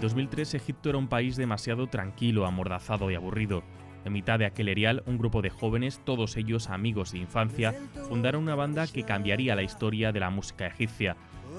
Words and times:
2003 0.00 0.54
Egipto 0.54 0.88
era 0.90 0.98
un 0.98 1.08
país 1.08 1.36
demasiado 1.36 1.86
tranquilo, 1.86 2.46
amordazado 2.46 3.10
y 3.10 3.14
aburrido. 3.14 3.62
En 4.04 4.12
mitad 4.12 4.38
de 4.38 4.46
aquel 4.46 4.68
erial, 4.68 5.02
un 5.06 5.18
grupo 5.18 5.42
de 5.42 5.50
jóvenes, 5.50 6.00
todos 6.04 6.36
ellos 6.36 6.70
amigos 6.70 7.12
de 7.12 7.18
infancia, 7.18 7.74
fundaron 8.08 8.42
una 8.42 8.54
banda 8.54 8.86
que 8.86 9.02
cambiaría 9.02 9.56
la 9.56 9.62
historia 9.62 10.12
de 10.12 10.20
la 10.20 10.30
música 10.30 10.66
egipcia. 10.66 11.16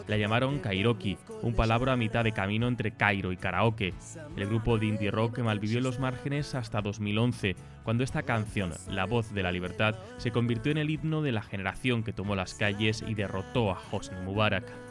La 0.07 0.17
llamaron 0.17 0.59
Kairoki, 0.59 1.17
un 1.41 1.53
palabra 1.53 1.93
a 1.93 1.97
mitad 1.97 2.23
de 2.23 2.31
camino 2.31 2.67
entre 2.67 2.91
Cairo 2.91 3.31
y 3.31 3.37
karaoke. 3.37 3.93
El 4.37 4.47
grupo 4.47 4.77
de 4.77 4.87
indie 4.87 5.11
rock 5.11 5.39
malvivió 5.39 5.77
en 5.77 5.83
los 5.83 5.99
márgenes 5.99 6.55
hasta 6.55 6.81
2011, 6.81 7.55
cuando 7.83 8.03
esta 8.03 8.23
canción, 8.23 8.71
La 8.89 9.05
voz 9.05 9.33
de 9.33 9.43
la 9.43 9.51
libertad, 9.51 9.95
se 10.17 10.31
convirtió 10.31 10.71
en 10.71 10.77
el 10.77 10.89
himno 10.89 11.21
de 11.21 11.31
la 11.31 11.41
generación 11.41 12.03
que 12.03 12.13
tomó 12.13 12.35
las 12.35 12.53
calles 12.53 13.03
y 13.07 13.13
derrotó 13.13 13.71
a 13.71 13.79
Hosni 13.91 14.19
Mubarak. 14.21 14.88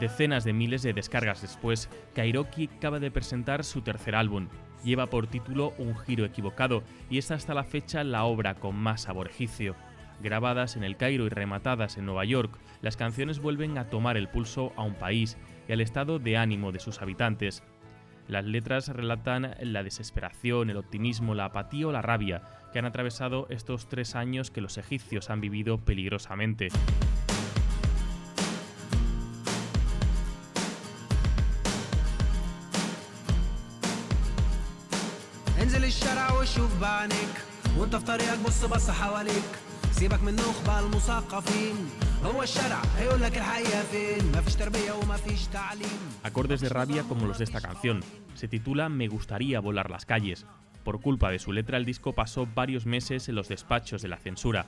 Decenas 0.00 0.42
de 0.42 0.52
miles 0.52 0.82
de 0.82 0.92
descargas 0.92 1.42
después, 1.42 1.88
Kairoki 2.14 2.68
acaba 2.76 2.98
de 2.98 3.12
presentar 3.12 3.62
su 3.62 3.82
tercer 3.82 4.16
álbum. 4.16 4.48
Lleva 4.82 5.06
por 5.06 5.28
título 5.28 5.72
Un 5.78 5.96
giro 5.96 6.24
equivocado 6.24 6.82
y 7.08 7.18
es 7.18 7.30
hasta 7.30 7.54
la 7.54 7.62
fecha 7.62 8.02
la 8.02 8.24
obra 8.24 8.56
con 8.56 8.74
más 8.74 9.02
sabor 9.02 9.28
egipcio. 9.28 9.76
Grabadas 10.20 10.74
en 10.74 10.82
el 10.82 10.96
Cairo 10.96 11.24
y 11.26 11.28
rematadas 11.28 11.96
en 11.96 12.06
Nueva 12.06 12.24
York, 12.24 12.58
las 12.82 12.96
canciones 12.96 13.38
vuelven 13.38 13.78
a 13.78 13.88
tomar 13.88 14.16
el 14.16 14.28
pulso 14.28 14.72
a 14.74 14.82
un 14.82 14.94
país 14.94 15.36
y 15.68 15.72
al 15.72 15.80
estado 15.80 16.18
de 16.18 16.36
ánimo 16.36 16.72
de 16.72 16.80
sus 16.80 17.00
habitantes. 17.00 17.62
Las 18.28 18.44
letras 18.44 18.88
relatan 18.88 19.54
la 19.60 19.82
desesperación, 19.82 20.68
el 20.68 20.76
optimismo, 20.76 21.34
la 21.34 21.46
apatía 21.46 21.88
o 21.88 21.92
la 21.92 22.02
rabia 22.02 22.42
que 22.72 22.78
han 22.78 22.84
atravesado 22.84 23.46
estos 23.48 23.88
tres 23.88 24.14
años 24.14 24.50
que 24.50 24.60
los 24.60 24.76
egipcios 24.76 25.30
han 25.30 25.40
vivido 25.40 25.78
peligrosamente. 25.78 26.68
Acordes 46.24 46.60
de 46.60 46.68
rabia 46.68 47.04
como 47.04 47.26
los 47.26 47.38
de 47.38 47.44
esta 47.44 47.60
canción. 47.60 48.00
Se 48.34 48.48
titula 48.48 48.88
Me 48.88 49.06
gustaría 49.06 49.60
volar 49.60 49.88
las 49.88 50.04
calles. 50.04 50.44
Por 50.82 51.00
culpa 51.00 51.30
de 51.30 51.38
su 51.38 51.52
letra 51.52 51.76
el 51.76 51.84
disco 51.84 52.14
pasó 52.14 52.48
varios 52.52 52.86
meses 52.86 53.28
en 53.28 53.36
los 53.36 53.48
despachos 53.48 54.02
de 54.02 54.08
la 54.08 54.16
censura. 54.16 54.66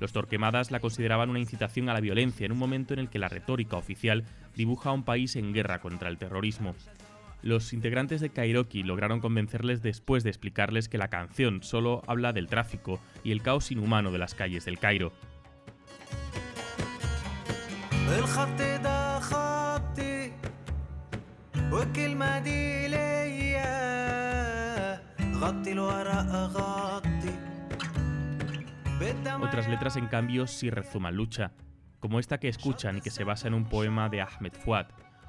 Los 0.00 0.12
Torquemadas 0.12 0.72
la 0.72 0.80
consideraban 0.80 1.30
una 1.30 1.38
incitación 1.38 1.88
a 1.88 1.94
la 1.94 2.00
violencia 2.00 2.46
en 2.46 2.52
un 2.52 2.58
momento 2.58 2.94
en 2.94 3.00
el 3.00 3.08
que 3.08 3.20
la 3.20 3.28
retórica 3.28 3.76
oficial 3.76 4.24
dibuja 4.56 4.90
a 4.90 4.92
un 4.92 5.04
país 5.04 5.36
en 5.36 5.52
guerra 5.52 5.80
contra 5.80 6.08
el 6.08 6.18
terrorismo. 6.18 6.74
Los 7.42 7.72
integrantes 7.72 8.20
de 8.20 8.30
Kairoki 8.30 8.82
lograron 8.82 9.20
convencerles 9.20 9.82
después 9.82 10.24
de 10.24 10.30
explicarles 10.30 10.88
que 10.88 10.98
la 10.98 11.08
canción 11.08 11.62
solo 11.62 12.02
habla 12.08 12.32
del 12.32 12.48
tráfico 12.48 12.98
y 13.22 13.30
el 13.30 13.42
caos 13.42 13.70
inhumano 13.70 14.10
de 14.10 14.18
las 14.18 14.34
calles 14.34 14.64
del 14.64 14.80
Cairo. 14.80 15.12
Otras 29.42 29.68
letras, 29.68 29.96
en 29.96 30.06
cambio, 30.06 30.46
sí 30.46 30.70
rezuman 30.70 31.16
lucha, 31.16 31.52
como 32.00 32.18
esta 32.18 32.38
que 32.38 32.48
escuchan 32.48 32.96
y 32.96 33.00
que 33.02 33.10
se 33.10 33.24
basa 33.24 33.46
en 33.46 33.52
un 33.52 33.66
poema 33.66 34.08
de 34.08 34.22
Ahmed 34.22 34.54
Fuad, 34.54 34.86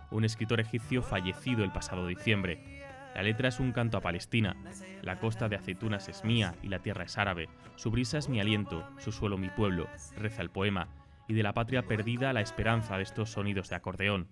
un 0.10 0.24
escritor 0.24 0.62
egipcio 0.62 1.04
fallecido 1.04 1.66
el 1.66 1.74
pasado 1.74 2.08
diciembre. 2.08 2.82
La 3.14 3.24
letra 3.24 3.50
es 3.50 3.60
un 3.60 3.74
canto 3.74 3.98
a 3.98 4.02
Palestina. 4.02 4.56
La 5.02 5.20
costa 5.20 5.50
de 5.50 5.58
aceitunas 5.58 6.08
es 6.08 6.24
mía 6.24 6.56
y 6.64 6.70
la 6.70 6.80
tierra 6.80 7.04
es 7.04 7.18
árabe. 7.18 7.50
Su 7.76 7.92
brisa 7.92 8.18
es 8.18 8.30
mi 8.30 8.40
aliento, 8.40 8.88
su 9.00 9.12
suelo 9.12 9.38
mi 9.38 9.50
pueblo, 9.50 9.90
reza 10.16 10.42
el 10.42 10.50
poema. 10.50 10.88
Y 11.30 11.36
de 11.36 11.44
la 11.44 11.54
patria 11.54 11.84
perdida 11.84 12.34
la 12.34 12.42
esperanza 12.42 12.98
de 12.98 13.04
estos 13.04 13.30
sonidos 13.30 13.70
de 13.70 13.76
acordeón. 13.76 14.28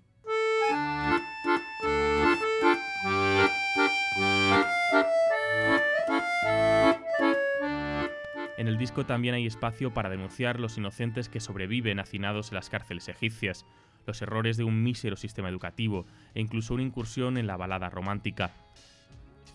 En 8.57 8.67
el 8.67 8.79
disco 8.79 9.05
también 9.05 9.35
hay 9.35 9.45
espacio 9.45 9.93
para 9.93 10.09
denunciar 10.09 10.59
los 10.59 10.79
inocentes 10.79 11.29
que 11.29 11.39
sobreviven 11.39 11.99
hacinados 11.99 12.51
en 12.51 12.55
las 12.55 12.71
cárceles 12.71 13.07
egipcias, 13.09 13.67
los 14.07 14.19
errores 14.23 14.57
de 14.57 14.63
un 14.63 14.81
mísero 14.81 15.15
sistema 15.17 15.49
educativo 15.49 16.07
e 16.33 16.41
incluso 16.41 16.73
una 16.73 16.81
incursión 16.81 17.37
en 17.37 17.45
la 17.45 17.57
balada 17.57 17.91
romántica. 17.91 18.49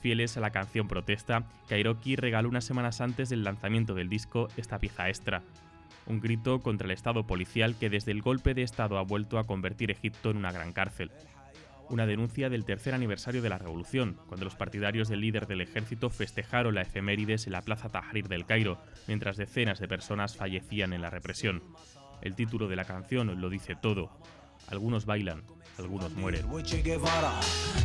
Fieles 0.01 0.37
a 0.37 0.41
la 0.41 0.51
canción 0.51 0.87
protesta, 0.87 1.51
Kairoki 1.69 2.15
regaló 2.15 2.49
unas 2.49 2.65
semanas 2.65 3.01
antes 3.01 3.31
del 3.31 3.43
lanzamiento 3.43 3.95
del 3.95 4.09
disco 4.09 4.47
esta 4.57 4.79
pieza 4.79 5.09
extra, 5.09 5.43
un 6.07 6.21
grito 6.21 6.61
contra 6.63 6.87
el 6.87 6.91
Estado 6.91 7.27
policial 7.27 7.77
que 7.79 7.91
desde 7.91 8.13
el 8.13 8.23
golpe 8.23 8.55
de 8.55 8.63
Estado 8.63 8.99
ha 8.99 9.03
vuelto 9.03 9.39
a 9.39 9.47
convertir 9.47 9.91
Egipto 9.91 10.31
en 10.31 10.37
una 10.37 10.53
gran 10.53 10.73
cárcel. 10.73 11.11
Una 11.89 12.07
denuncia 12.07 12.49
del 12.49 12.65
tercer 12.65 12.95
aniversario 12.95 13.43
de 13.43 13.49
la 13.49 13.59
revolución, 13.59 14.19
cuando 14.27 14.45
los 14.45 14.55
partidarios 14.55 15.09
del 15.09 15.21
líder 15.21 15.47
del 15.47 15.61
ejército 15.61 16.11
festejaron 16.11 16.75
la 16.75 16.83
efemérides 16.83 17.47
en 17.47 17.53
la 17.53 17.63
plaza 17.63 17.91
Tahrir 17.91 18.29
del 18.29 18.47
Cairo, 18.47 18.79
mientras 19.07 19.37
decenas 19.37 19.79
de 19.79 19.89
personas 19.89 20.37
fallecían 20.37 20.93
en 20.93 21.03
la 21.03 21.11
represión. 21.11 21.63
El 22.23 22.35
título 22.35 22.69
de 22.69 22.77
la 22.77 22.85
canción 22.85 23.41
lo 23.41 23.51
dice 23.51 23.75
todo, 23.75 24.11
algunos 24.69 25.07
bailan, 25.07 25.43
algunos 25.79 26.13
mueren. 26.17 26.45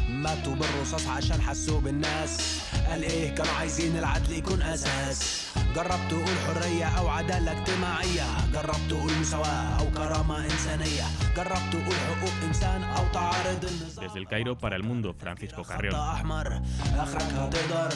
ماتوا 0.10 0.56
بالرصاص 0.56 1.08
عشان 1.08 1.42
حسوا 1.42 1.80
بالناس. 1.82 2.62
قال 2.90 3.04
إيه 3.04 3.36
كانوا 3.36 3.52
عايزين 3.52 3.98
العدل 3.98 4.32
يكون 4.32 4.62
أساس. 4.62 5.48
جربت 5.76 6.10
تقول 6.10 6.38
حرية 6.48 6.86
أو 6.86 7.08
عدالة 7.08 7.52
اجتماعية. 7.52 8.52
جربت 8.54 8.90
تقول 8.90 9.12
مساواة 9.22 9.80
أو 9.80 9.92
كرامة 9.92 10.46
إنسانية. 10.46 11.06
جربت 11.36 11.70
تقول 11.72 11.96
حقوق 11.96 12.34
إنسان 12.48 12.84
أو 12.84 13.04
تعارض 13.14 13.66
النظام. 13.66 14.08
Desde 14.08 14.20
el 14.20 14.28
Cairo 14.28 14.58
para 14.58 14.76
el 14.76 14.84
mundo, 14.84 15.14
Francisco 15.14 15.64
Carrión. 15.64 15.96
أحمر 15.96 16.62
أخرك 16.96 17.34
هتقدر 17.34 17.94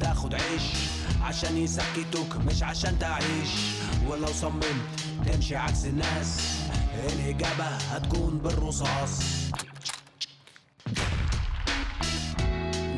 تاخد 0.00 0.34
عيش. 0.34 0.62
عشان 1.22 1.56
يسكتوك 1.56 2.36
مش 2.36 2.62
عشان 2.62 2.98
تعيش. 2.98 3.50
ولو 4.06 4.26
صممت 4.26 4.64
تمشي 5.26 5.56
عكس 5.56 5.84
الناس. 5.84 6.60
الإجابة 6.94 7.64
هتكون 7.64 8.38
بالرصاص. 8.38 9.20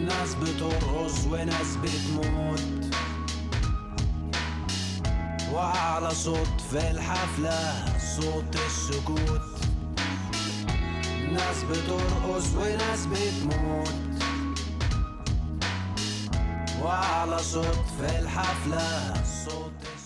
ناس 0.01 0.35
بترقص 0.35 1.27
وناس 1.27 1.77
بتموت. 1.77 2.63
وأعلى 5.53 6.11
صوت 6.15 6.61
في 6.71 6.91
الحفلة 6.91 7.85
صوت 7.99 8.57
السكوت. 8.67 9.43
ناس 11.33 11.63
بترقص 11.71 12.47
وناس 12.55 13.07
بتموت. 13.07 13.95
وأعلى 16.83 17.39
صوت 17.39 17.85
في 18.01 18.19
الحفلة 18.19 19.15
صوت 19.45 19.73
السكوت. 19.83 20.02